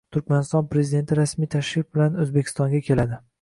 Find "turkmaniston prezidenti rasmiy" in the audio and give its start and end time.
0.15-1.51